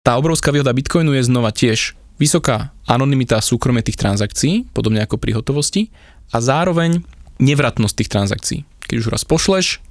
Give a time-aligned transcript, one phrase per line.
[0.00, 5.20] Tá obrovská výhoda Bitcoinu je znova tiež vysoká anonymita a súkromie tých transakcií, podobne ako
[5.20, 5.92] pri hotovosti,
[6.32, 7.04] a zároveň
[7.36, 8.58] nevratnosť tých transakcií.
[8.88, 9.84] Keď už raz pošleš,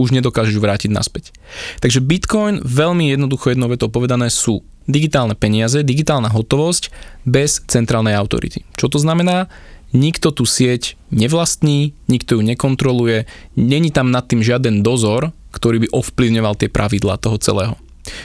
[0.00, 1.36] už nedokážeš vrátiť naspäť.
[1.84, 6.88] Takže Bitcoin, veľmi jednoducho jednou povedané, sú digitálne peniaze, digitálna hotovosť
[7.28, 8.64] bez centrálnej autority.
[8.80, 9.52] Čo to znamená?
[9.92, 13.28] Nikto tú sieť nevlastní, nikto ju nekontroluje,
[13.60, 17.76] není tam nad tým žiaden dozor, ktorý by ovplyvňoval tie pravidlá toho celého.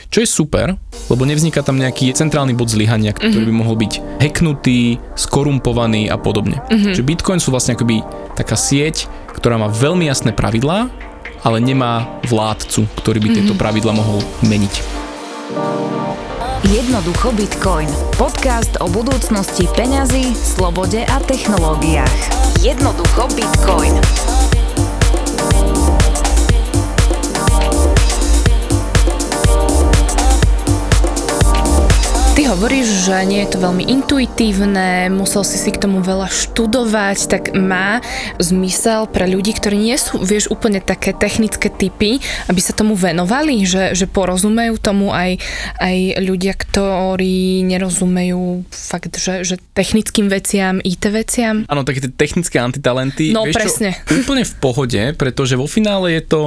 [0.09, 0.79] Čo je super,
[1.11, 3.51] lebo nevzniká tam nejaký centrálny bod zlyhania, ktorý mm-hmm.
[3.51, 3.93] by mohol byť
[4.23, 6.63] hacknutý, skorumpovaný a podobne.
[6.71, 6.93] Mm-hmm.
[6.95, 8.01] Čiže Bitcoin sú vlastne akoby
[8.33, 10.87] taká sieť, ktorá má veľmi jasné pravidlá,
[11.45, 13.45] ale nemá vládcu, ktorý by mm-hmm.
[13.45, 14.73] tieto pravidla mohol meniť.
[16.65, 17.85] Jednoducho Bitcoin.
[18.17, 22.19] Podcast o budúcnosti peňazí, slobode a technológiách.
[22.65, 24.01] Jednoducho Bitcoin.
[32.45, 37.17] Ty hovoríš, že nie je to veľmi intuitívne, musel si si k tomu veľa študovať,
[37.25, 38.05] tak má
[38.37, 43.65] zmysel pre ľudí, ktorí nie sú, vieš, úplne také technické typy, aby sa tomu venovali,
[43.65, 45.41] že, že porozumejú tomu aj,
[45.81, 51.65] aj ľudia, ktorí nerozumejú fakt, že, že technickým veciam, IT veciam.
[51.65, 53.33] Áno, také tie technické antitalenty.
[53.33, 53.97] No, vieš presne.
[54.05, 56.41] Čo, úplne v pohode, pretože vo finále je to,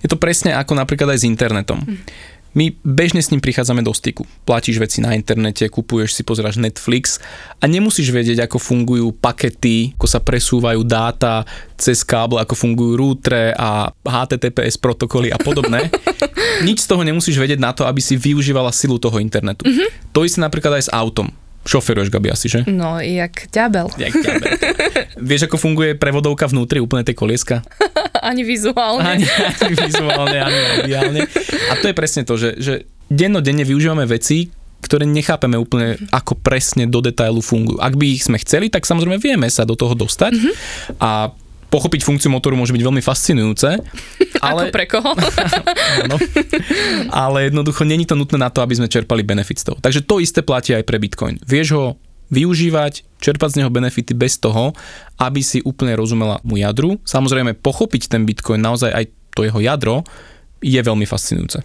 [0.00, 1.84] je to presne ako napríklad aj s internetom.
[1.84, 4.28] Hm my bežne s ním prichádzame do styku.
[4.44, 7.16] Platíš veci na internete, kupuješ si, pozeráš Netflix
[7.60, 11.48] a nemusíš vedieť, ako fungujú pakety, ako sa presúvajú dáta
[11.80, 15.88] cez káble, ako fungujú rútre a HTTPS protokoly a podobné.
[16.66, 19.64] Nič z toho nemusíš vedieť na to, aby si využívala silu toho internetu.
[19.64, 20.12] Mm-hmm.
[20.12, 21.32] To isté napríklad aj s autom.
[21.62, 22.66] Šoferuješ, Gabi, asi, že?
[22.66, 23.86] No, jak ďabel.
[23.94, 24.50] Jak ďabel.
[25.30, 27.62] Vieš, ako funguje prevodovka vnútri, úplne tie kolieska?
[28.22, 29.02] ani vizuálne.
[29.02, 31.20] Ani, ani vizuálne, ani audiálne.
[31.68, 32.74] A to je presne to, že, že
[33.10, 37.78] dennodenne využívame veci, ktoré nechápeme úplne, ako presne do detailu fungujú.
[37.78, 40.54] Ak by ich sme chceli, tak samozrejme vieme sa do toho dostať mm-hmm.
[40.98, 41.30] a
[41.72, 43.80] pochopiť funkciu motoru môže byť veľmi fascinujúce.
[44.44, 44.68] Ale...
[44.68, 45.10] Ako pre koho?
[46.04, 46.16] áno.
[47.08, 49.78] Ale jednoducho není to nutné na to, aby sme čerpali benefit z toho.
[49.80, 51.40] Takže to isté platí aj pre Bitcoin.
[51.40, 51.84] Vieš ho
[52.32, 54.72] využívať, čerpať z neho benefity bez toho,
[55.20, 56.96] aby si úplne rozumela mu jadru.
[57.04, 59.04] Samozrejme, pochopiť ten Bitcoin, naozaj aj
[59.36, 60.02] to jeho jadro,
[60.64, 61.60] je veľmi fascinujúce.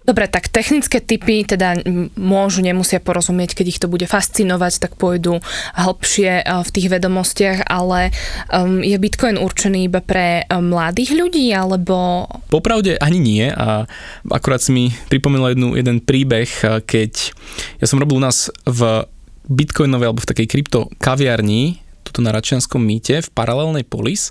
[0.00, 1.76] Dobre, tak technické typy teda
[2.16, 5.44] môžu, nemusia porozumieť, keď ich to bude fascinovať, tak pôjdu
[5.76, 8.08] hlbšie v tých vedomostiach, ale
[8.48, 12.24] um, je Bitcoin určený iba pre um, mladých ľudí, alebo...
[12.48, 13.84] Popravde ani nie a
[14.32, 16.48] akurát si mi pripomínal jednu, jeden príbeh,
[16.88, 17.36] keď
[17.78, 19.04] ja som robil u nás v
[19.50, 24.30] bitcoinovej alebo v takej krypto kaviarni, tuto na Račianskom mýte, v paralelnej polis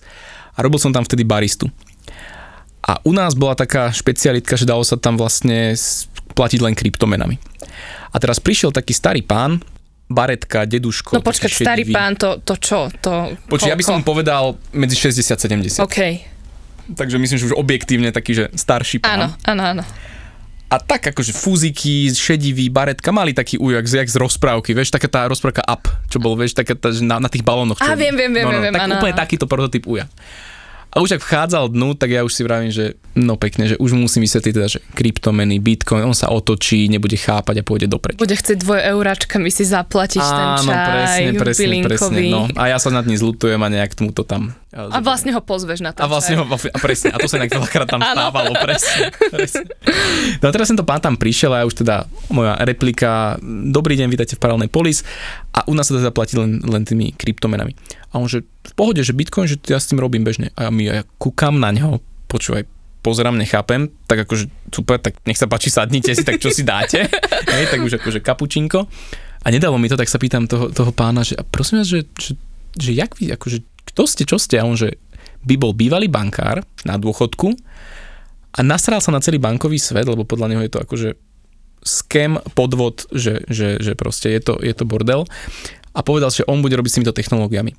[0.56, 1.68] a robil som tam vtedy baristu.
[2.80, 5.75] A u nás bola taká špecialitka, že dalo sa tam vlastne
[6.34, 7.35] platiť len kryptomenami.
[8.09, 9.59] A teraz prišiel taký starý pán,
[10.09, 11.19] baretka, deduško.
[11.19, 12.90] No počkať, starý pán, to, to čo?
[13.03, 15.85] To, Počkaj, ja by som povedal medzi 60 a 70.
[15.85, 16.00] OK.
[16.90, 19.13] Takže myslím, že už objektívne taký, že starší pán.
[19.13, 19.84] Áno, áno, áno.
[20.69, 25.25] A tak akože fúziky, šedivý, baretka, mali taký ujak jak z rozprávky, vieš, taká tá
[25.25, 27.81] rozprávka up, čo bol, vieš, taká tá, na, na tých balónoch.
[27.81, 29.02] A viem, viem, viem, no, no, viem, tak áno.
[29.02, 30.06] úplne takýto prototyp ujak.
[30.90, 33.94] A už ak vchádzal dnu, tak ja už si vravím, že no pekne, že už
[33.94, 38.18] musím vysvetliť teda, že kryptomeny, bitcoin, on sa otočí, nebude chápať a pôjde dopreč.
[38.18, 42.50] Bude chcieť dvoj euráčkami si zaplatiť Áno, ten čaj, presne, presne, presne, no.
[42.58, 45.81] A ja sa nad ním zlutujem a nejak tomu to tam a vlastne ho pozveš
[45.81, 46.06] na to.
[46.06, 49.66] A vlastne ho, a presne, a to sa nejak veľakrát tam stávalo, presne, presne.
[50.46, 54.38] No a teraz tento pán tam prišiel a už teda moja replika, dobrý deň, vítajte
[54.38, 55.02] v paralelnej polis
[55.58, 57.74] a u nás sa teda platí len, len tými kryptomenami.
[58.13, 60.53] A on že v pohode, že Bitcoin, že ja s tým robím bežne.
[60.53, 61.97] A ja mi ja kúkam na neho,
[62.29, 62.69] počúvaj,
[63.02, 67.09] pozerám, nechápem, tak akože super, tak nech sa páči, sadnite si, tak čo si dáte,
[67.58, 68.85] hej, tak už akože kapučinko.
[69.40, 72.06] A nedalo mi to, tak sa pýtam toho, toho pána, že a prosím vás, že,
[72.19, 72.38] že,
[72.75, 74.61] že jak vy, akože kto ste, čo ste?
[74.61, 75.01] A on, že
[75.44, 77.55] by bol bývalý bankár na dôchodku
[78.55, 81.09] a nasral sa na celý bankový svet, lebo podľa neho je to akože
[81.79, 85.23] scam, podvod, že, že, že proste je to, je to bordel
[85.96, 87.72] a povedal, že on bude robiť s týmito technológiami.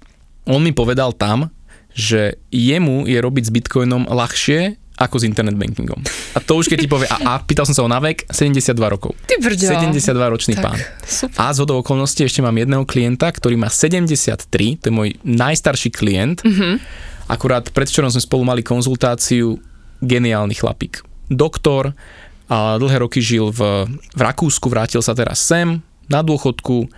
[0.48, 1.52] On mi povedal tam,
[1.92, 6.04] že jemu je robiť s Bitcoinom ľahšie ako s internet bankingom.
[6.36, 9.16] A to už keď ti povie, a, a pýtal som sa o navek, 72 rokov.
[9.24, 9.72] Ty brďo.
[9.72, 10.78] 72 ročný tak, pán.
[11.08, 11.38] Super.
[11.40, 14.44] A z hodou okolností ešte mám jedného klienta, ktorý má 73,
[14.76, 16.44] to je môj najstarší klient.
[16.44, 16.72] Mm-hmm.
[17.32, 19.56] Akurát predvčerom sme spolu mali konzultáciu,
[20.04, 21.00] geniálny chlapík.
[21.32, 21.96] Doktor,
[22.50, 25.78] a dlhé roky žil v, v Rakúsku, vrátil sa teraz sem,
[26.10, 26.90] na dôchodku,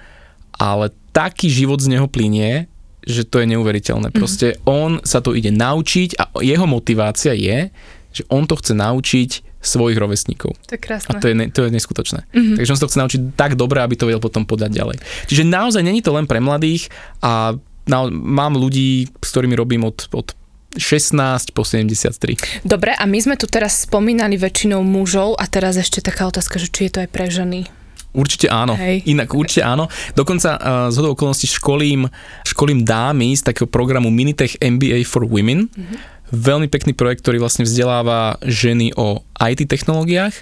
[0.57, 2.72] ale taký život z neho plinie,
[3.03, 4.11] že to je neuveriteľné.
[4.11, 4.17] Mhm.
[4.17, 4.57] Proste mm.
[4.67, 7.71] on sa to ide naučiť a jeho motivácia je,
[8.13, 9.31] že on to chce naučiť
[9.63, 10.59] svojich rovesníkov.
[10.69, 11.17] To je krásne.
[11.17, 12.27] A to je, to je neskutočné.
[12.35, 12.57] Mm-hmm.
[12.59, 14.97] Takže on sa to chce naučiť tak dobre, aby to vedel potom podať ďalej.
[15.31, 16.91] Čiže naozaj není to len pre mladých
[17.23, 17.55] a
[17.87, 20.35] na, mám ľudí, s ktorými robím od, od
[20.75, 22.67] 16 po 73.
[22.67, 26.67] Dobre, a my sme tu teraz spomínali väčšinou mužov a teraz ešte taká otázka, že
[26.67, 27.71] či je to aj pre ženy.
[28.13, 28.77] Určite áno.
[28.77, 29.09] Hej.
[29.09, 29.89] Inak určite áno.
[30.13, 30.61] Dokonca uh,
[30.93, 32.05] z hodou okolností školím,
[32.45, 35.73] školím dámy z takého programu Minitech MBA for Women.
[35.73, 35.99] Mm-hmm.
[36.33, 40.33] Veľmi pekný projekt, ktorý vlastne vzdeláva ženy o IT technológiách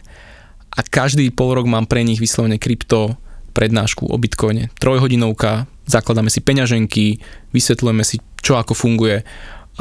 [0.70, 3.18] a každý pol rok mám pre nich vyslovene krypto
[3.54, 4.70] prednášku o Bitcoine.
[4.78, 7.18] Trojhodinovka, zakladáme si peňaženky,
[7.50, 9.26] vysvetľujeme si, čo ako funguje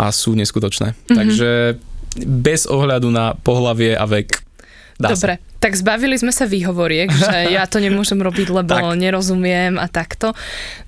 [0.02, 0.94] a sú neskutočné.
[0.94, 1.18] Mm-hmm.
[1.18, 1.50] Takže
[2.26, 4.50] bez ohľadu na pohlavie a vek
[5.00, 5.49] Dá Dobre, sa.
[5.60, 8.96] Tak zbavili sme sa výhovoriek, že ja to nemôžem robiť, lebo tak.
[8.96, 10.32] nerozumiem a takto.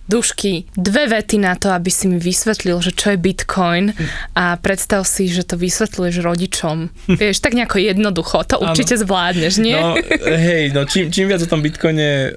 [0.08, 3.96] Dušky, dve vety na to, aby si mi vysvetlil, že čo je Bitcoin
[4.36, 6.92] a predstav si, že to vysvetľuješ rodičom.
[7.22, 9.04] Vieš, tak nejako jednoducho, to určite ano.
[9.08, 9.76] zvládneš, nie?
[9.80, 9.96] No,
[10.48, 12.30] hej, no čím, čím viac o tom Bitcoine e,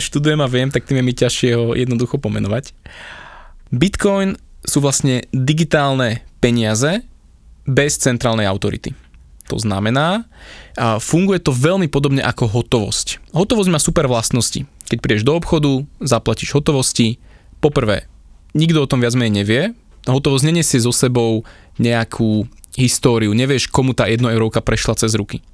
[0.00, 2.76] študujem a viem, tak tým je mi ťažšie ho jednoducho pomenovať.
[3.72, 7.04] Bitcoin sú vlastne digitálne peniaze
[7.64, 9.03] bez centrálnej autority.
[9.52, 10.24] To znamená,
[11.04, 13.36] funguje to veľmi podobne ako hotovosť.
[13.36, 14.64] Hotovosť má super vlastnosti.
[14.88, 17.20] Keď prídeš do obchodu, zaplatíš hotovosti,
[17.60, 18.08] poprvé,
[18.56, 19.62] nikto o tom viac menej nevie,
[20.08, 21.44] hotovosť nenesie so sebou
[21.76, 25.44] nejakú históriu, nevieš, komu tá 1 eurovka prešla cez ruky.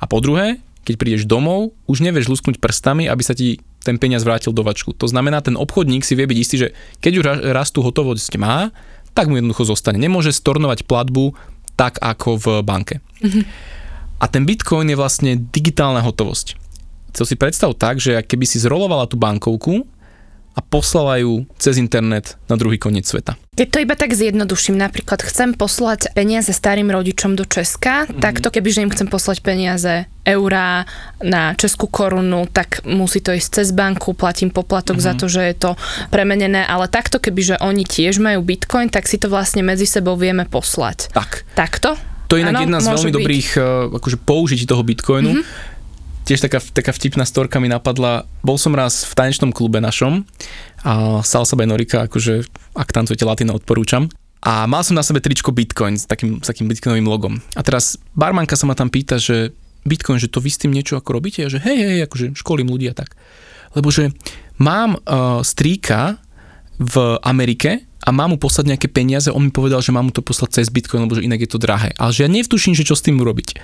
[0.00, 4.24] A po druhé, keď prídeš domov, už nevieš lusknúť prstami, aby sa ti ten peniaz
[4.24, 4.96] vrátil do vačku.
[4.96, 6.68] To znamená, ten obchodník si vie byť istý, že
[7.04, 8.72] keď už raz tú hotovosť má,
[9.12, 10.00] tak mu jednoducho zostane.
[10.00, 11.32] Nemôže stornovať platbu
[11.78, 12.98] tak ako v banke.
[13.22, 13.44] Mm-hmm.
[14.18, 16.58] A ten Bitcoin je vlastne digitálna hotovosť.
[17.14, 19.86] Chcel si predstav tak, že keby si zrolovala tú bankovku
[20.54, 23.38] a poslala ju cez internet na druhý koniec sveta.
[23.54, 28.22] Keď to iba tak zjednoduším, napríklad chcem poslať peniaze starým rodičom do Česka, mm-hmm.
[28.22, 30.86] tak to kebyže im chcem poslať peniaze eurá
[31.22, 35.16] na českú korunu, tak musí to ísť cez banku, platím poplatok mm-hmm.
[35.16, 35.70] za to, že je to
[36.10, 40.46] premenené, ale takto kebyže oni tiež majú bitcoin, tak si to vlastne medzi sebou vieme
[40.46, 41.10] poslať.
[41.14, 41.48] Tak.
[41.54, 41.98] Takto?
[42.28, 43.16] To je inak ano, jedna z veľmi byť.
[43.16, 43.64] dobrých eh,
[43.96, 45.32] akože použití toho bitcoinu.
[45.32, 45.67] Mm-hmm.
[46.28, 48.28] Tiež taká, taká vtipná storka mi napadla.
[48.44, 50.28] Bol som raz v tanečnom klube našom
[50.84, 52.44] a Salsa by Norika, akože
[52.76, 54.12] ak tancujete latino, odporúčam.
[54.44, 57.40] A mal som na sebe tričko Bitcoin s takým, s takým bitcoinovým logom.
[57.56, 59.56] A teraz barmanka sa ma tam pýta, že
[59.88, 61.40] Bitcoin, že to vy s tým niečo ako robíte?
[61.40, 63.16] A že hej, hej, akože školím ľudia tak.
[63.72, 64.12] Lebo že
[64.60, 66.20] mám uh, strýka
[66.76, 70.20] v Amerike a mám mu poslať nejaké peniaze, on mi povedal, že mám mu to
[70.20, 71.96] poslať cez Bitcoin, lebo že inak je to drahé.
[71.96, 73.56] Ale že ja nevtuším, že čo s tým urobiť.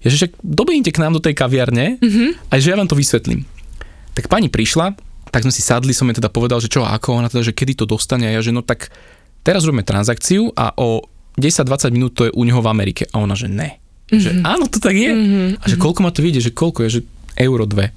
[0.00, 2.48] Ja že však dobíte k nám do tej kaviarne mm-hmm.
[2.48, 3.44] a že ja vám to vysvetlím.
[4.16, 4.96] Tak pani prišla,
[5.30, 7.78] tak sme si sadli, som jej teda povedal, že čo ako, ona teda, že kedy
[7.78, 8.88] to dostane a ja, že no tak
[9.44, 11.04] teraz robíme transakciu a o
[11.38, 13.06] 10-20 minút to je u neho v Amerike.
[13.12, 13.78] A ona, že ne.
[14.10, 14.20] Mm-hmm.
[14.20, 15.12] Že áno, to tak je.
[15.12, 15.48] Mm-hmm.
[15.62, 17.00] A že koľko ma to vyjde, že koľko je, že
[17.38, 17.94] euro dve.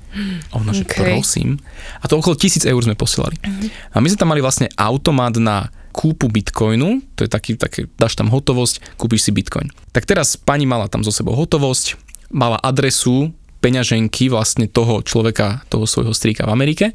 [0.51, 1.01] A ona, že okay.
[1.01, 1.57] prosím.
[1.99, 3.35] A to okolo tisíc eur sme posielali.
[3.41, 3.97] Mm-hmm.
[3.97, 8.17] A my sme tam mali vlastne automat na kúpu bitcoinu, to je taký, také, dáš
[8.17, 9.69] tam hotovosť, kúpiš si bitcoin.
[9.93, 11.95] Tak teraz pani mala tam so sebou hotovosť,
[12.33, 13.29] mala adresu
[13.61, 16.85] peňaženky vlastne toho človeka, toho svojho strýka v Amerike,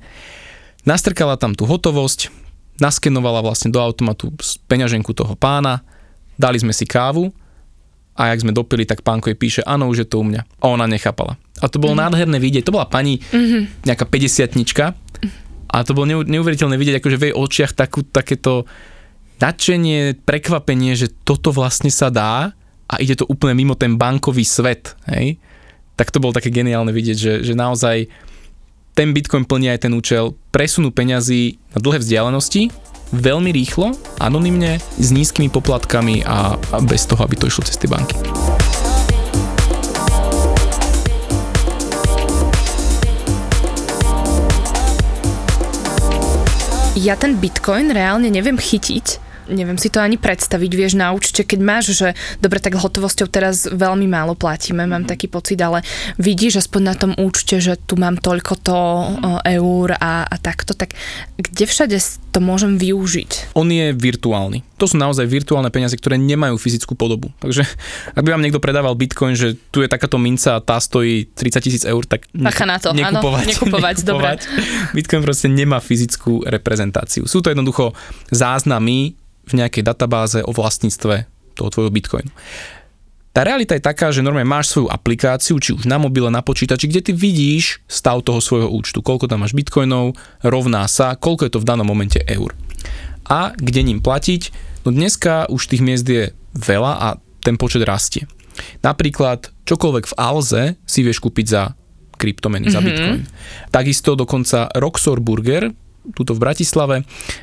[0.82, 2.28] nastrkala tam tú hotovosť,
[2.82, 4.34] naskenovala vlastne do automatu
[4.66, 5.80] peňaženku toho pána,
[6.36, 7.30] dali sme si kávu
[8.18, 10.42] a jak sme dopili, tak pánko jej píše, áno, už je to u mňa.
[10.58, 11.38] A ona nechápala.
[11.62, 12.02] A to bolo mm.
[12.02, 12.66] nádherné vidieť.
[12.66, 13.86] To bola pani, mm-hmm.
[13.86, 14.58] nejaká 50
[15.68, 18.64] a to bolo neuveriteľné vidieť, akože v jej očiach takú, takéto
[19.38, 22.56] nadšenie, prekvapenie, že toto vlastne sa dá
[22.88, 25.36] a ide to úplne mimo ten bankový svet, hej?
[25.94, 28.08] Tak to bolo také geniálne vidieť, že, že naozaj
[28.96, 32.72] ten Bitcoin plní aj ten účel presunú peňazí na dlhé vzdialenosti,
[33.14, 37.86] veľmi rýchlo, anonymne, s nízkymi poplatkami a, a bez toho, aby to išlo cez tie
[37.86, 38.16] banky.
[46.98, 51.60] Ja ten bitcoin reálne neviem chytiť, neviem si to ani predstaviť, vieš, na účte, keď
[51.60, 55.10] máš, že dobre, tak hotovosťou teraz veľmi málo platíme, mám mm-hmm.
[55.10, 55.82] taký pocit, ale
[56.20, 58.78] vidíš aspoň na tom účte, že tu mám toľko to
[59.42, 60.94] eur a, a takto, tak
[61.40, 61.96] kde všade
[62.30, 63.56] to môžem využiť?
[63.56, 64.62] On je virtuálny.
[64.78, 67.34] To sú naozaj virtuálne peniaze, ktoré nemajú fyzickú podobu.
[67.42, 67.66] Takže
[68.14, 71.58] ak by vám niekto predával bitcoin, že tu je takáto minca a tá stojí 30
[71.64, 73.42] tisíc eur, tak ne- na to, nekupovať.
[73.42, 74.38] Áno, nekupovať, nekupovať.
[74.94, 77.26] Bitcoin proste nemá fyzickú reprezentáciu.
[77.26, 77.96] Sú to jednoducho
[78.30, 81.24] záznamy v nejakej databáze o vlastníctve
[81.56, 82.30] toho tvojho bitcoinu.
[83.32, 86.90] Tá realita je taká, že normálne máš svoju aplikáciu, či už na mobile, na počítači,
[86.90, 91.52] kde ty vidíš stav toho svojho účtu, koľko tam máš bitcoinov, rovná sa, koľko je
[91.54, 92.56] to v danom momente eur.
[93.28, 94.50] A kde ním platiť?
[94.82, 97.08] No dneska už tých miest je veľa a
[97.44, 98.26] ten počet rastie.
[98.82, 101.78] Napríklad čokoľvek v Alze si vieš kúpiť za
[102.18, 102.74] kryptomeny, mm-hmm.
[102.74, 103.22] za Bitcoin.
[103.70, 105.70] Takisto dokonca Roxor Burger,
[106.14, 106.96] tuto v Bratislave,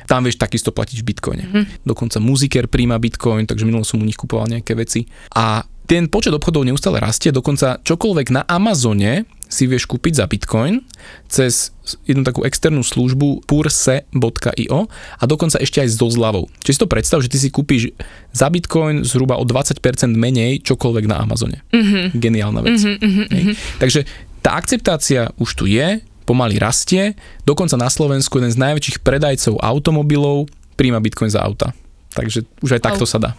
[0.06, 1.44] tam vieš takisto platiť v Bitcoine.
[1.44, 1.64] Mm-hmm.
[1.86, 5.06] Dokonca Muziker príjma Bitcoin, takže minulo som u nich kupoval nejaké veci.
[5.34, 10.82] A ten počet obchodov neustále rastie, dokonca čokoľvek na Amazone si vieš kúpiť za Bitcoin
[11.30, 11.70] cez
[12.02, 16.50] jednu takú externú službu purse.io a dokonca ešte aj so zľavou.
[16.66, 17.94] Čiže si to predstav, že ty si kúpiš
[18.34, 19.78] za Bitcoin zhruba o 20%
[20.18, 21.62] menej čokoľvek na Amazone.
[21.70, 22.04] Mm-hmm.
[22.18, 22.82] Geniálna vec.
[22.82, 23.54] Mm-hmm, mm-hmm.
[23.78, 24.02] Takže
[24.42, 27.14] tá akceptácia už tu je, pomaly rastie,
[27.46, 31.70] dokonca na Slovensku jeden z najväčších predajcov automobilov príjma Bitcoin za auta.
[32.12, 33.30] Takže už aj takto sa dá.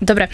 [0.00, 0.26] Dobre,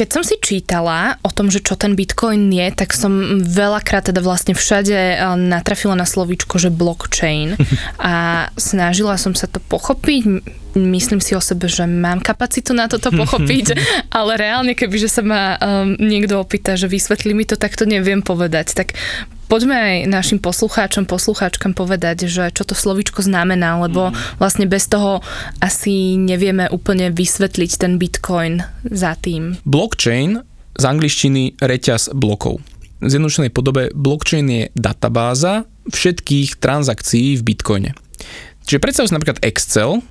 [0.00, 4.24] keď som si čítala o tom, že čo ten Bitcoin je, tak som veľakrát teda
[4.24, 7.60] vlastne všade eh, natrafila na slovíčko, že blockchain
[8.00, 10.40] a snažila som sa to pochopiť.
[10.78, 13.74] Myslím si o sebe, že mám kapacitu na toto pochopiť,
[14.18, 18.22] ale reálne, kebyže sa ma um, niekto opýta, že vysvetlí mi to, tak to neviem
[18.22, 18.78] povedať.
[18.78, 18.94] Tak
[19.50, 24.38] poďme aj našim poslucháčom, poslucháčkam povedať, že čo to slovíčko znamená, lebo mm.
[24.38, 25.26] vlastne bez toho
[25.58, 29.58] asi nevieme úplne vysvetliť ten Bitcoin za tým.
[29.66, 30.46] Blockchain
[30.78, 32.62] z angličtiny reťaz blokov.
[33.00, 37.90] V zjednodušenej podobe blockchain je databáza všetkých transakcií v Bitcoine.
[38.68, 40.04] Čiže predstav si napríklad Excel,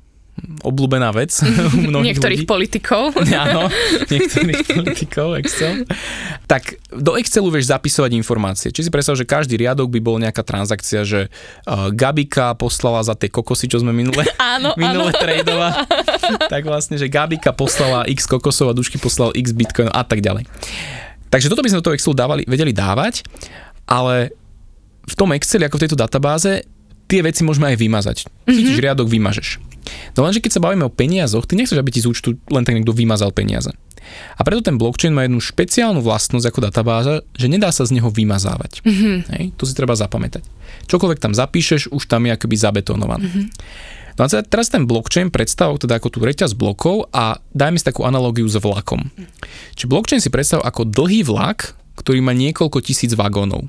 [0.60, 1.32] obľúbená vec
[1.76, 2.48] u mnohých Niektorých ľudí.
[2.48, 3.14] politikov.
[3.44, 3.68] Áno,
[4.06, 5.84] niektorých politikov Excel.
[6.44, 8.68] Tak do Excelu vieš zapisovať informácie.
[8.68, 13.14] Či si predstav, že každý riadok by bol nejaká transakcia, že uh, Gabika poslala za
[13.14, 14.24] tie kokosy, čo sme minule,
[14.56, 15.86] áno, minule tradova.
[16.46, 20.44] tak vlastne, že Gabika poslala x kokosov a Dušky poslal x bitcoin a tak ďalej.
[21.30, 23.22] Takže toto by sme do toho Excelu dávali, vedeli dávať,
[23.86, 24.34] ale
[25.06, 26.66] v tom Exceli, ako v tejto databáze,
[27.10, 28.16] tie veci môžeme aj vymazať.
[28.46, 28.84] Chytíš mm-hmm.
[28.86, 29.58] riadok, vymažeš.
[30.14, 32.78] No lenže keď sa bavíme o peniazoch, ty nechceš, aby ti z účtu len tak
[32.78, 33.74] niekto vymazal peniaze.
[34.38, 38.10] A preto ten blockchain má jednu špeciálnu vlastnosť ako databáza, že nedá sa z neho
[38.10, 38.82] vymazávať.
[38.82, 39.16] Mm-hmm.
[39.36, 40.46] Hej, to si treba zapamätať.
[40.86, 43.26] Čokoľvek tam zapíšeš, už tam je akoby zabetonované.
[43.26, 43.46] Mm-hmm.
[44.18, 48.04] No a teraz ten blockchain predstav teda ako tú reťaz blokov a dajme si takú
[48.04, 49.08] analogiu s vlakom.
[49.78, 53.64] Či blockchain si predstav ako dlhý vlak, ktorý má niekoľko tisíc vagónov.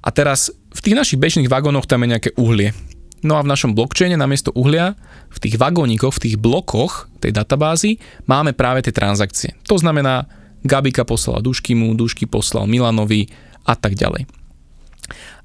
[0.00, 2.72] A teraz v tých našich bežných vagónoch tam je nejaké uhlie.
[3.20, 4.96] No a v našom blockchaine namiesto uhlia
[5.28, 9.52] v tých vagónikoch, v tých blokoch tej databázy máme práve tie transakcie.
[9.68, 10.24] To znamená,
[10.64, 13.28] Gabika poslala Duškimu, Dušky poslal Milanovi
[13.68, 14.24] a tak ďalej.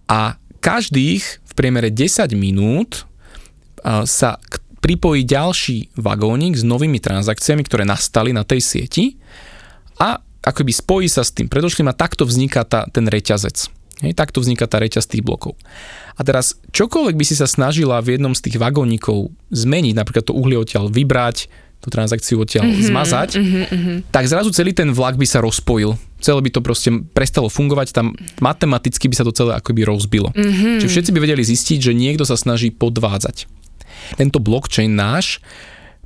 [0.08, 3.04] A každých v priemere 10 minút
[4.08, 4.40] sa
[4.80, 9.20] pripojí ďalší vagónik s novými transakciami, ktoré nastali na tej sieti
[10.00, 13.68] a akoby spojí sa s tým predošlým a takto vzniká tá, ten reťazec.
[14.04, 15.56] Hej, takto vzniká tá reťaz tých blokov.
[16.16, 20.36] A teraz čokoľvek by si sa snažila v jednom z tých vagónikov zmeniť, napríklad to
[20.36, 21.48] uhlie odtiaľ vybrať,
[21.86, 23.98] tú transakciu odtiaľ mm-hmm, zmazať, mm-hmm.
[24.10, 25.94] tak zrazu celý ten vlak by sa rozpojil.
[26.18, 30.34] Celé by to proste prestalo fungovať, tam matematicky by sa to celé akoby rozbilo.
[30.34, 30.82] Mm-hmm.
[30.82, 33.46] Čiže všetci by vedeli zistiť, že niekto sa snaží podvádzať.
[34.18, 35.38] Tento blockchain náš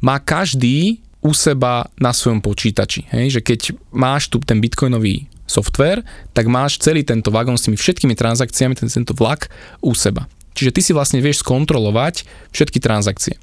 [0.03, 3.07] má každý u seba na svojom počítači.
[3.11, 3.39] Hej?
[3.39, 3.59] Že keď
[3.91, 6.05] máš tu ten bitcoinový software,
[6.37, 9.49] tak máš celý tento vagón s tými všetkými transakciami, ten, tento vlak
[9.81, 10.29] u seba.
[10.53, 13.33] Čiže ty si vlastne vieš skontrolovať všetky transakcie.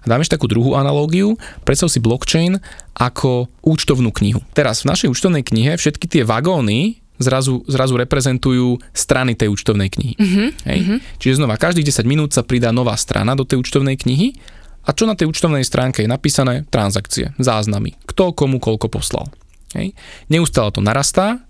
[0.00, 2.56] A dáme takú druhú analógiu, predstav si blockchain
[2.96, 4.40] ako účtovnú knihu.
[4.56, 10.14] Teraz v našej účtovnej knihe všetky tie vagóny zrazu, zrazu reprezentujú strany tej účtovnej knihy.
[10.16, 10.48] Mm-hmm.
[10.64, 10.78] Hej?
[10.80, 10.98] Mm-hmm.
[11.20, 14.40] Čiže znova, každých 10 minút sa pridá nová strana do tej účtovnej knihy
[14.88, 16.64] a čo na tej účtovnej stránke je napísané?
[16.72, 19.28] Transakcie, záznamy, kto komu koľko poslal.
[19.74, 19.94] Hej.
[20.26, 21.42] Neustále to narastá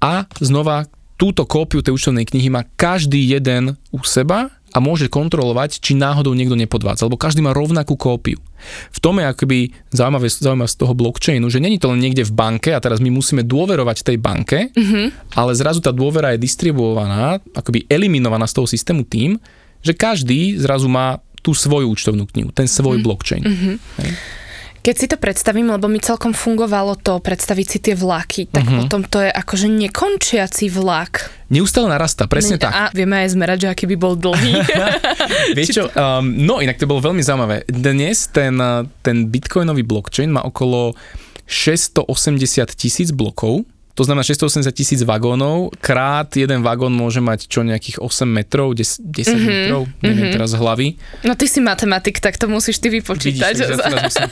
[0.00, 5.80] a znova túto kópiu tej účtovnej knihy má každý jeden u seba a môže kontrolovať,
[5.80, 8.36] či náhodou niekto nepodvádza, lebo každý má rovnakú kópiu.
[8.92, 12.36] V tom je akoby zaujímavé, zaujímavé z toho blockchainu, že není to len niekde v
[12.36, 15.32] banke a teraz my musíme dôverovať tej banke, mm-hmm.
[15.32, 19.40] ale zrazu tá dôvera je distribuovaná, akoby eliminovaná z toho systému tým,
[19.80, 23.06] že každý zrazu má tú svoju účtovnú knihu, ten svoj mm-hmm.
[23.06, 23.42] blockchain.
[23.48, 23.76] Mm-hmm.
[24.86, 28.86] Keď si to predstavím, lebo mi celkom fungovalo to predstaviť si tie vlaky, tak uh-huh.
[28.86, 31.26] potom to je akože nekončiaci vlak.
[31.50, 32.70] Neustále narastá, presne ne, tak.
[32.70, 34.62] A vieme aj zmerať, že aký by bol dlhý.
[35.58, 37.66] Vieš čo, um, no inak to bolo veľmi zaujímavé.
[37.66, 38.54] Dnes ten,
[39.02, 40.94] ten bitcoinový blockchain má okolo
[41.50, 42.06] 680
[42.78, 43.66] tisíc blokov
[43.96, 49.00] To znamená 680 tisíc vagónov, krát jeden vagón môže mať čo nejakých 8 metrov, 10,
[49.00, 49.40] 10 mm-hmm.
[49.48, 50.34] metrov, neviem mm-hmm.
[50.36, 50.86] teraz z hlavy.
[51.24, 53.56] No ty si matematik, tak to musíš ty vypočítať.
[53.56, 54.28] Vidíš, ja musím...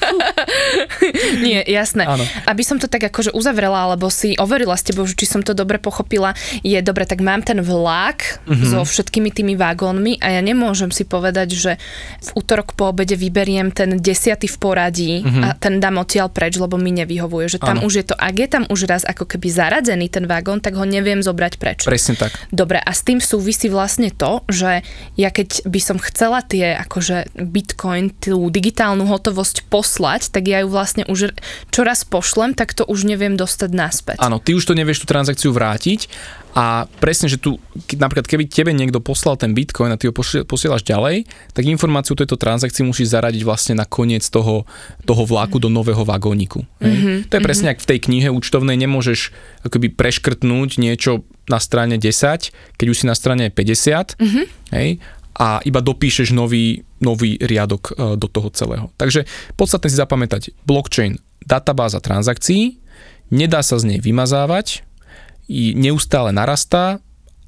[1.48, 2.04] Nie, jasné.
[2.04, 2.28] Áno.
[2.44, 5.80] Aby som to tak akože uzavrela, alebo si overila s tebou, či som to dobre
[5.80, 8.68] pochopila, je dobre, tak mám ten vlak mm-hmm.
[8.68, 11.72] so všetkými tými vagónmi a ja nemôžem si povedať, že
[12.20, 15.40] v útorok po obede vyberiem ten desiatý v poradí mm-hmm.
[15.40, 17.88] a ten dám odtiaľ preč, lebo mi nevyhovuje, že tam ano.
[17.88, 20.82] už je to, ak je tam už raz ako keby zaradzený ten vagón, tak ho
[20.82, 21.86] neviem zobrať preč.
[21.86, 22.34] Presne tak.
[22.50, 24.82] Dobre, a s tým súvisí vlastne to, že
[25.14, 30.68] ja keď by som chcela tie akože bitcoin, tú digitálnu hotovosť poslať, tak ja ju
[30.68, 31.38] vlastne už
[31.70, 34.18] čoraz pošlem, tak to už neviem dostať naspäť.
[34.18, 36.10] Áno, ty už to nevieš tú transakciu vrátiť
[36.54, 37.58] a presne, že tu,
[37.98, 40.14] napríklad keby tebe niekto poslal ten bitcoin a ty ho
[40.46, 44.62] posielaš ďalej, tak informáciu o tejto transakcii musíš zaradiť vlastne na koniec toho,
[45.02, 46.62] toho vlaku do nového vagóniku.
[46.78, 47.82] Mm-hmm, to je presne mm-hmm.
[47.82, 49.34] ak v tej knihe účtovnej nemôžeš
[49.66, 54.44] akoby preškrtnúť niečo na strane 10, keď už si na strane 50, mm-hmm.
[54.78, 55.02] hej,
[55.34, 58.94] a iba dopíšeš nový, nový riadok e, do toho celého.
[58.94, 59.26] Takže
[59.58, 62.78] podstatné si zapamätať, blockchain, databáza transakcií,
[63.34, 64.86] nedá sa z nej vymazávať,
[65.50, 66.98] neustále narastá.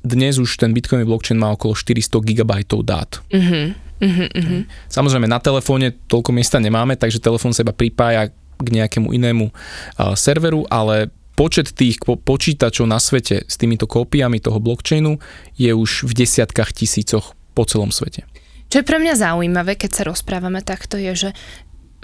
[0.06, 2.52] Dnes už ten bitcoinový blockchain má okolo 400 GB
[2.86, 3.18] dát.
[3.26, 3.74] Uh-huh.
[3.96, 4.62] Uh-huh, uh-huh.
[4.92, 10.12] Samozrejme na telefóne toľko miesta nemáme, takže telefón sa iba pripája k nejakému inému uh,
[10.12, 15.20] serveru, ale počet tých po- počítačov na svete s týmito kópiami toho blockchainu
[15.56, 18.24] je už v desiatkách tisícoch po celom svete.
[18.66, 21.30] Čo je pre mňa zaujímavé, keď sa rozprávame takto, je, že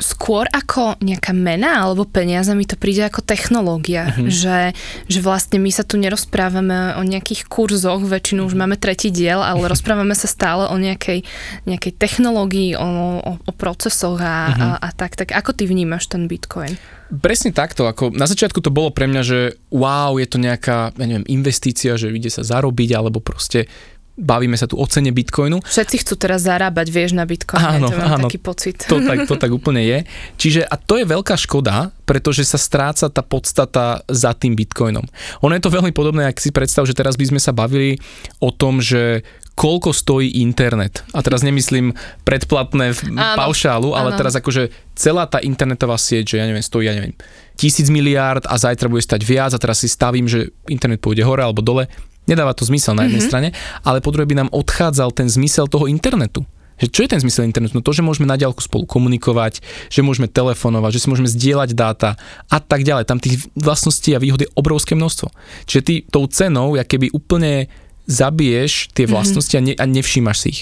[0.01, 4.29] skôr ako nejaká mena alebo peniaze mi to príde ako technológia, mm-hmm.
[4.29, 4.61] že,
[5.07, 9.69] že vlastne my sa tu nerozprávame o nejakých kurzoch, väčšinou už máme tretí diel, ale
[9.73, 11.23] rozprávame sa stále o nejakej,
[11.69, 12.89] nejakej technológii, o,
[13.21, 14.63] o, o procesoch a, mm-hmm.
[14.65, 15.15] a, a tak.
[15.15, 16.75] Tak ako ty vnímaš ten Bitcoin?
[17.13, 21.05] Presne takto, ako na začiatku to bolo pre mňa, že wow, je to nejaká, ja
[21.05, 23.69] neviem, investícia, že ide sa zarobiť, alebo proste
[24.13, 25.65] bavíme sa tu o cene bitcoinu.
[25.65, 28.77] Všetci chcú teraz zarábať, vieš, na bitcoine, áno, to mám áno, taký pocit.
[28.87, 29.99] To tak, to tak úplne je.
[30.37, 35.05] Čiže a to je veľká škoda, pretože sa stráca tá podstata za tým bitcoinom.
[35.41, 37.97] Ono je to veľmi podobné, ak si predstav, že teraz by sme sa bavili
[38.37, 41.05] o tom, že koľko stojí internet.
[41.13, 41.93] A teraz nemyslím
[42.25, 44.19] predplatné v áno, paušálu, ale áno.
[44.19, 47.13] teraz akože celá tá internetová sieť, že ja neviem, stojí, ja neviem,
[47.57, 51.45] tisíc miliárd a zajtra bude stať viac a teraz si stavím, že internet pôjde hore
[51.45, 51.85] alebo dole.
[52.31, 53.31] Nedáva to zmysel na jednej mm-hmm.
[53.31, 53.49] strane,
[53.83, 56.47] ale po druhé by nám odchádzal ten zmysel toho internetu.
[56.83, 57.79] Že čo je ten zmysel internetu?
[57.79, 61.71] No to, že môžeme na diálku spolu komunikovať, že môžeme telefonovať, že si môžeme zdieľať
[61.79, 62.19] dáta
[62.51, 63.07] a tak ďalej.
[63.07, 65.31] Tam tých vlastností a výhod je obrovské množstvo.
[65.71, 67.71] Čiže ty tou cenou, ja keby úplne
[68.11, 69.13] zabiješ tie mhm.
[69.15, 69.79] vlastnosti mm-hmm.
[69.79, 70.61] a, ne, a nevšímaš si ich.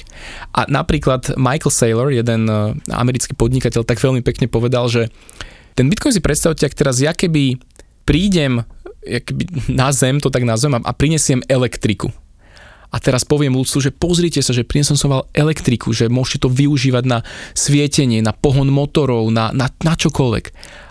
[0.52, 5.08] A napríklad Michael Saylor, jeden uh, americký podnikateľ, tak veľmi pekne povedal, že
[5.72, 7.56] ten Bitcoin si predstavte, ak teraz ja keby
[8.04, 8.68] prídem
[9.68, 12.12] na zem, to tak nazvem, a prinesiem elektriku.
[12.90, 16.50] A teraz poviem ľudstvu, že pozrite sa, že prinesol som vám elektriku, že môžete to
[16.50, 17.22] využívať na
[17.54, 20.44] svietenie, na pohon motorov, na, na, na čokoľvek.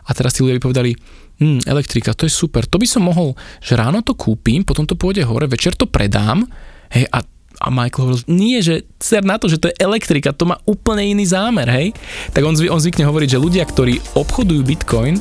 [0.08, 0.95] A teraz tí ľudia by povedali,
[1.43, 4.95] hm, elektrika, to je super, to by som mohol, že ráno to kúpim, potom to
[4.95, 6.48] pôjde hore, večer to predám,
[6.95, 7.19] hej, a
[7.60, 11.04] a Michael hovoril, nie, že ser na to, že to je elektrika, to má úplne
[11.04, 11.91] iný zámer, hej.
[12.32, 15.19] Tak on, on zvykne hovoriť, že ľudia, ktorí obchodujú Bitcoin,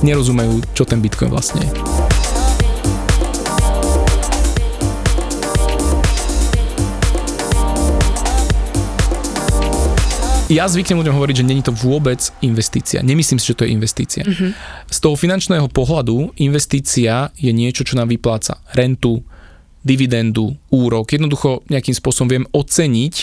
[0.00, 1.93] nerozumejú, čo ten Bitcoin vlastne je.
[10.52, 13.00] Ja zvyknem ľuďom hovoriť, že není to vôbec investícia.
[13.00, 14.28] Nemyslím si, že to je investícia.
[14.28, 14.50] Mm-hmm.
[14.92, 19.24] Z toho finančného pohľadu investícia je niečo, čo nám vypláca rentu,
[19.80, 21.08] dividendu, úrok.
[21.08, 23.14] Jednoducho nejakým spôsobom viem oceniť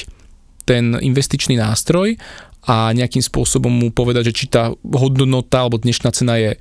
[0.65, 2.17] ten investičný nástroj
[2.65, 6.57] a nejakým spôsobom mu povedať, že či tá hodnota alebo dnešná cena je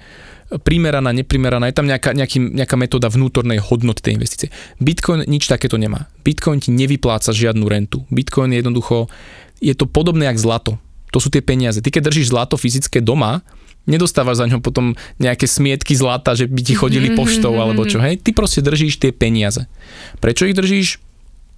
[0.61, 4.49] primeraná, neprimeraná, je tam nejaká, nejaký, nejaká metóda vnútornej hodnoty tej investície.
[4.83, 6.11] Bitcoin nič takéto nemá.
[6.27, 8.03] Bitcoin ti nevypláca žiadnu rentu.
[8.11, 9.07] Bitcoin je jednoducho,
[9.61, 10.81] je to podobné jak zlato.
[11.12, 11.85] To sú tie peniaze.
[11.85, 13.44] Ty keď držíš zlato fyzické doma,
[13.88, 18.20] nedostávaš za ňo potom nejaké smietky zlata, že by ti chodili poštou alebo čo, hej?
[18.20, 19.66] Ty proste držíš tie peniaze.
[20.23, 21.01] Prečo ich držíš?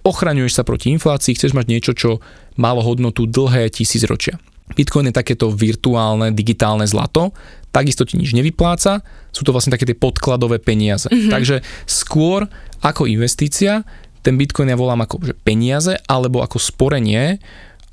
[0.03, 2.19] Ochraňuješ sa proti inflácii, chceš mať niečo, čo
[2.59, 4.35] malo hodnotu dlhé tisícročia.
[4.75, 7.31] Bitcoin je takéto virtuálne, digitálne zlato,
[7.71, 11.07] takisto ti nič nevypláca, sú to vlastne také tie podkladové peniaze.
[11.07, 11.31] Mm-hmm.
[11.31, 11.55] Takže
[11.87, 12.47] skôr
[12.83, 13.83] ako investícia,
[14.23, 17.43] ten Bitcoin ja volám ako že peniaze, alebo ako sporenie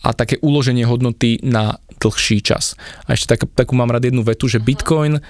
[0.00, 2.76] a také uloženie hodnoty na dlhší čas.
[3.04, 5.20] A ešte tak, takú mám rád jednu vetu, že Bitcoin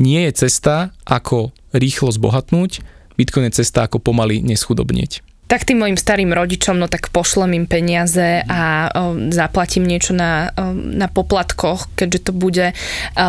[0.00, 2.80] nie je cesta, ako rýchlo zbohatnúť,
[3.16, 5.24] Bitcoin je cesta, ako pomaly neschudobnieť.
[5.46, 10.50] tak tým mojim starým rodičom, no tak pošlem im peniaze a o, zaplatím niečo na,
[10.50, 12.74] o, na poplatkoch, keďže to bude o,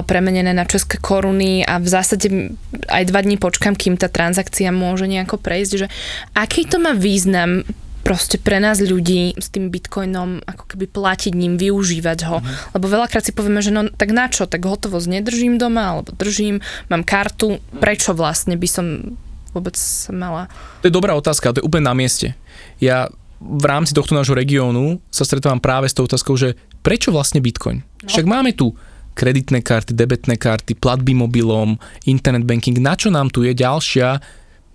[0.01, 2.57] premenené na české koruny a v zásade
[2.89, 5.87] aj dva dní počkam, kým tá transakcia môže nejako prejsť, že
[6.33, 7.61] aký to má význam
[8.07, 12.39] proste pre nás ľudí s tým bitcoinom ako keby platiť ním, využívať ho.
[12.39, 12.47] Mm.
[12.79, 16.63] Lebo veľakrát si povieme, že no tak na čo, tak hotovosť nedržím doma, alebo držím,
[16.87, 18.85] mám kartu, prečo vlastne by som
[19.51, 19.75] vôbec
[20.15, 20.47] mala?
[20.79, 22.31] To je dobrá otázka, to je úplne na mieste.
[22.79, 23.11] Ja
[23.43, 27.83] v rámci tohto nášho regiónu sa stretávam práve s tou otázkou, že prečo vlastne Bitcoin?
[27.83, 28.07] No.
[28.07, 28.71] Však máme tu
[29.19, 31.75] kreditné karty, debetné karty, platby mobilom,
[32.07, 32.79] internet banking.
[32.79, 34.21] Na čo nám tu je ďalšia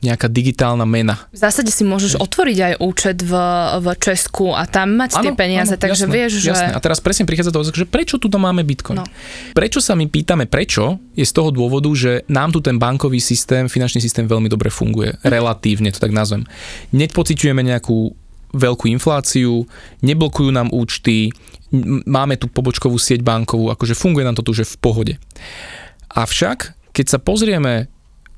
[0.02, 1.30] nejaká digitálna mena.
[1.30, 3.32] V zásade si môžeš otvoriť aj účet v,
[3.78, 6.50] v Česku a tam mať ano, tie peniaze, ano, takže jasné, vieš, že...
[6.50, 6.74] Jasné.
[6.74, 8.98] A teraz presne prichádza to, že prečo tu máme Bitcoin?
[8.98, 9.06] No.
[9.54, 13.70] Prečo sa my pýtame prečo, je z toho dôvodu, že nám tu ten bankový systém,
[13.70, 15.14] finančný systém veľmi dobre funguje.
[15.22, 15.30] Mhm.
[15.30, 16.42] Relatívne, to tak nazvem.
[16.90, 18.10] Nepociťujeme nejakú
[18.52, 19.64] veľkú infláciu,
[20.04, 21.32] neblokujú nám účty,
[22.04, 25.14] máme tu pobočkovú sieť bankovú, akože funguje nám to tu, že v pohode.
[26.12, 27.88] Avšak, keď sa pozrieme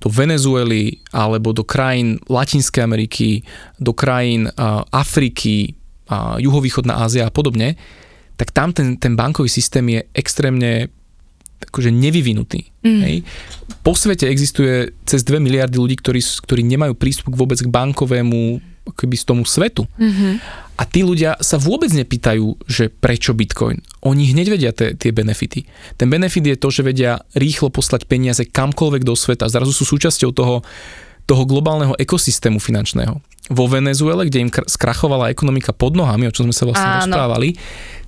[0.05, 3.41] do Venezuely alebo do krajín Latinskej Ameriky,
[3.81, 4.53] do krajín
[4.93, 5.73] Afriky,
[6.13, 7.81] uh, juhovýchodná Ázia a podobne,
[8.37, 10.93] tak tam ten, ten bankový systém je extrémne
[11.65, 12.69] akože nevyvinutý.
[12.85, 13.01] Mm.
[13.01, 13.17] Hej.
[13.81, 18.61] Po svete existuje cez 2 miliardy ľudí, ktorí, ktorí nemajú prístup vôbec k bankovému
[18.93, 19.89] keby z tomu svetu.
[19.97, 20.35] Mm-hmm.
[20.75, 23.81] A tí ľudia sa vôbec nepýtajú, že prečo Bitcoin.
[24.05, 25.65] Oni hneď vedia tie, tie benefity.
[25.97, 29.49] Ten benefit je to, že vedia rýchlo poslať peniaze kamkoľvek do sveta.
[29.49, 30.61] Zrazu sú súčasťou toho,
[31.25, 33.23] toho globálneho ekosystému finančného.
[33.53, 36.99] Vo Venezuele, kde im skrachovala ekonomika pod nohami, o čom sme sa vlastne Áno.
[37.07, 37.57] rozprávali,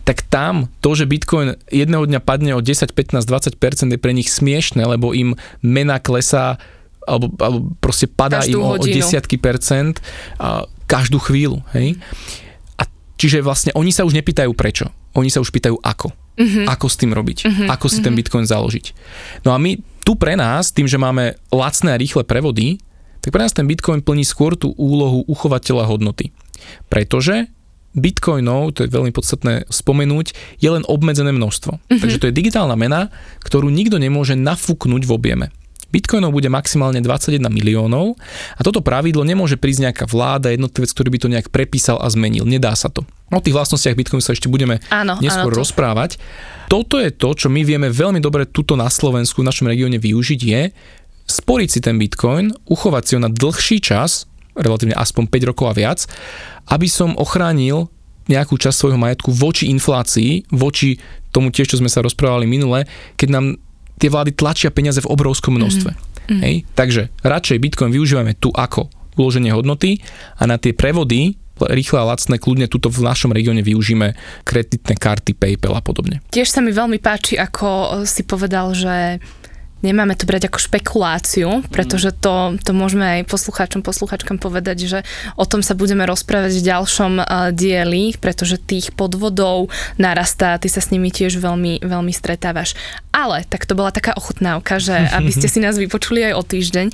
[0.07, 4.31] tak tam to, že Bitcoin jedného dňa padne o 10, 15, 20% je pre nich
[4.31, 5.35] smiešne, lebo im
[5.67, 6.63] mena klesá
[7.07, 10.03] alebo, alebo proste padá každú im o, o desiatky percent
[10.37, 11.63] a každú chvíľu.
[11.73, 11.97] Hej?
[12.77, 16.11] A čiže vlastne oni sa už nepýtajú prečo, oni sa už pýtajú ako.
[16.37, 16.69] Uh-huh.
[16.69, 17.73] Ako s tým robiť, uh-huh.
[17.73, 18.05] ako si uh-huh.
[18.05, 18.19] ten mhm.
[18.21, 18.87] Bitcoin založiť.
[19.49, 22.77] No a my tu pre nás, tým, že máme lacné a rýchle prevody,
[23.25, 26.37] tak pre nás ten Bitcoin plní skôr tú úlohu uchovateľa hodnoty.
[26.93, 27.49] Pretože
[27.97, 31.73] bitcoinov, to je veľmi podstatné spomenúť, je len obmedzené množstvo.
[31.73, 32.01] Uh-huh.
[32.05, 33.09] Takže to je digitálna mena,
[33.41, 35.47] ktorú nikto nemôže nafúknuť v objeme.
[35.95, 38.19] Bitcoinov bude maximálne 21 miliónov
[38.59, 42.43] a toto pravidlo nemôže prísť nejaká vláda, jednotlivec, ktorý by to nejak prepísal a zmenil.
[42.43, 43.07] Nedá sa to.
[43.31, 45.63] O tých vlastnostiach Bitcoinu sa ešte budeme áno, neskôr áno, to.
[45.63, 46.11] rozprávať.
[46.67, 50.41] Toto je to, čo my vieme veľmi dobre tuto na Slovensku, v našom regióne využiť,
[50.43, 50.63] je
[51.27, 55.75] sporiť si ten Bitcoin, uchovať si ho na dlhší čas, relatívne aspoň 5 rokov a
[55.75, 55.99] viac,
[56.71, 57.91] aby som ochránil
[58.27, 60.99] nejakú časť svojho majetku voči inflácii, voči
[61.31, 63.47] tomu tiež, čo sme sa rozprávali minule, keď nám
[63.97, 65.91] tie vlády tlačia peniaze v obrovskom množstve.
[65.93, 66.41] Mm-hmm.
[66.43, 66.55] Hej?
[66.75, 70.03] Takže radšej Bitcoin využívame tu ako uloženie hodnoty
[70.37, 74.13] a na tie prevody rýchle a lacné, kľudne tuto v našom regióne využíme
[74.45, 76.21] kreditné karty, PayPal a podobne.
[76.29, 79.25] Tiež sa mi veľmi páči, ako si povedal, že
[79.85, 84.99] nemáme to brať ako špekuláciu, pretože to, to môžeme aj poslucháčom, poslucháčkam povedať, že
[85.37, 89.69] o tom sa budeme rozprávať v ďalšom uh, dieli, pretože tých podvodov
[90.01, 92.73] narastá, ty sa s nimi tiež veľmi, veľmi stretávaš.
[93.13, 96.87] Ale tak to bola taká ochutnávka, že aby ste si nás vypočuli aj o týždeň.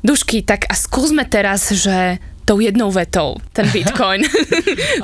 [0.00, 4.26] Dušky, tak a skúsme teraz, že tou jednou vetou, ten Bitcoin.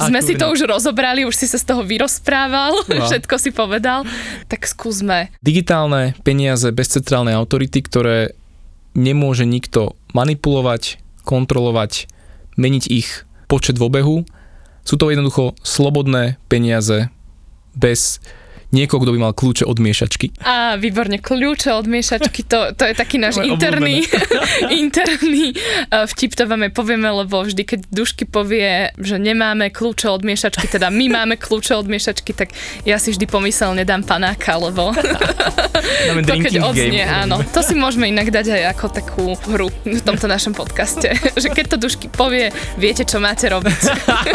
[0.03, 3.05] Sme si to už rozobrali, už si sa z toho vyrozprával, no.
[3.09, 4.05] všetko si povedal,
[4.51, 5.31] tak skúsme.
[5.43, 8.35] Digitálne peniaze bez centrálnej autority, ktoré
[8.99, 12.11] nemôže nikto manipulovať, kontrolovať,
[12.59, 14.17] meniť ich počet v obehu.
[14.83, 17.13] Sú to jednoducho slobodné peniaze
[17.77, 18.19] bez
[18.69, 20.37] niekoho, kto by mal kľúče od miešačky.
[20.45, 24.05] Á, výborne, kľúče od miešačky, to, to je taký náš interný,
[24.85, 25.57] interný
[25.89, 30.69] uh, vtip, to vám povieme, lebo vždy, keď Dušky povie, že nemáme kľúče od miešačky,
[30.69, 32.53] teda my máme kľúče od miešačky, tak
[32.85, 34.93] ja si vždy pomyslel, nedám panáka, lebo
[36.29, 37.25] to keď odznie, game.
[37.25, 37.41] áno.
[37.41, 41.09] To si môžeme inak dať aj ako takú hru v tomto našom podcaste,
[41.43, 43.81] že keď to Dušky povie, viete, čo máte robiť.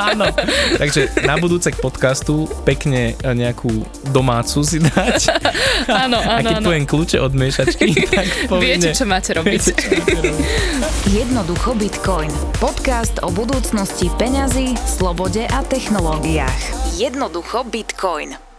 [0.02, 0.34] áno,
[0.82, 3.70] takže na budúce k podcastu pekne nejakú
[4.10, 5.22] dom domácu si dať.
[6.08, 6.40] áno, áno.
[6.40, 6.68] A keď áno.
[6.72, 8.80] poviem kľúče od miešačky, tak poviem...
[8.80, 9.52] Viete, čo máte robiť.
[9.52, 10.40] Viete, čo máte robiť.
[11.12, 12.32] Jednoducho Bitcoin.
[12.56, 16.96] Podcast o budúcnosti peňazí, slobode a technológiách.
[16.96, 18.53] Jednoducho Bitcoin.